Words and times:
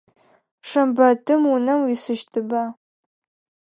Шэмбэтым 0.69 1.41
унэм 1.53 1.79
уисыщтыба? 1.85 2.63